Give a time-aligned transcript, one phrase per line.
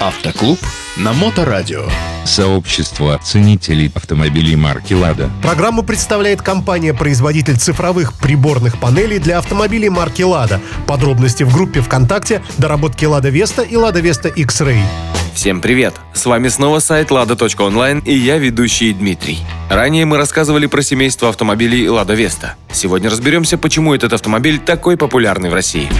[0.00, 0.58] Автоклуб
[0.96, 1.84] на Моторадио.
[2.24, 5.28] Сообщество ценителей автомобилей марки «Лада».
[5.42, 10.58] Программу представляет компания-производитель цифровых приборных панелей для автомобилей марки «Лада».
[10.86, 14.80] Подробности в группе ВКонтакте «Доработки Лада Веста» и «Лада Веста X-Ray».
[15.34, 15.92] Всем привет!
[16.14, 19.40] С вами снова сайт lada.online и я ведущий Дмитрий.
[19.68, 22.52] Ранее мы рассказывали про семейство автомобилей Lada Vesta.
[22.72, 25.90] Сегодня разберемся, почему этот автомобиль такой популярный в России.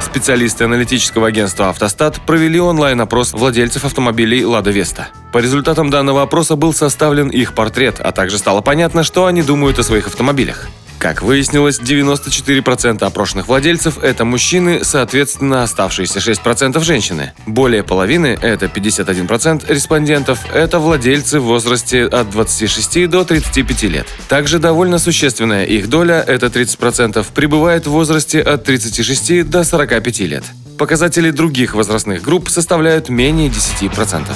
[0.00, 5.08] Специалисты аналитического агентства «Автостат» провели онлайн-опрос владельцев автомобилей «Лада Веста».
[5.32, 9.78] По результатам данного опроса был составлен их портрет, а также стало понятно, что они думают
[9.78, 10.68] о своих автомобилях.
[11.00, 17.32] Как выяснилось, 94% опрошенных владельцев– это мужчины, соответственно, оставшиеся 6%– женщины.
[17.46, 24.06] Более половины– это 51% респондентов– это владельцы в возрасте от 26 до 35 лет.
[24.28, 30.44] Также довольно существенная их доля– это 30%– пребывает в возрасте от 36 до 45 лет.
[30.76, 34.26] Показатели других возрастных групп составляют менее 10%.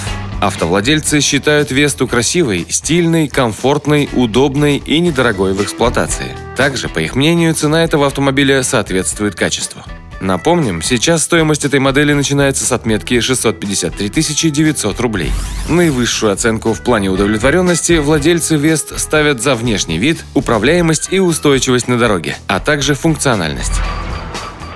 [0.41, 6.35] Автовладельцы считают Весту красивой, стильной, комфортной, удобной и недорогой в эксплуатации.
[6.57, 9.83] Также, по их мнению, цена этого автомобиля соответствует качеству.
[10.21, 15.31] Напомним, сейчас стоимость этой модели начинается с отметки 653 900 рублей.
[15.69, 21.99] Наивысшую оценку в плане удовлетворенности владельцы Вест ставят за внешний вид, управляемость и устойчивость на
[21.99, 23.81] дороге, а также функциональность.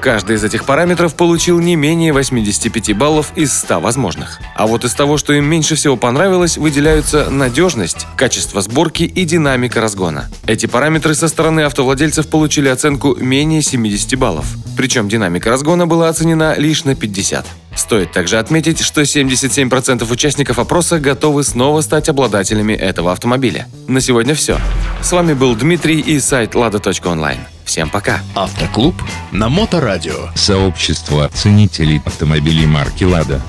[0.01, 4.39] Каждый из этих параметров получил не менее 85 баллов из 100 возможных.
[4.55, 9.81] А вот из того, что им меньше всего понравилось, выделяются надежность, качество сборки и динамика
[9.81, 10.29] разгона.
[10.47, 14.47] Эти параметры со стороны автовладельцев получили оценку менее 70 баллов.
[14.77, 17.45] Причем динамика разгона была оценена лишь на 50.
[17.75, 23.69] Стоит также отметить, что 77% участников опроса готовы снова стать обладателями этого автомобиля.
[23.87, 24.59] На сегодня все.
[25.03, 27.58] С вами был Дмитрий и сайт lada.online.
[27.69, 28.23] Всем пока.
[28.35, 28.95] Автоклуб
[29.31, 30.31] на Моторадио.
[30.35, 33.43] Сообщество ценителей автомобилей марки «Лада».